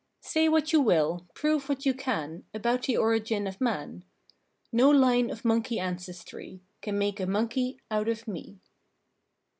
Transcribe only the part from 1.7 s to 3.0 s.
you can, About the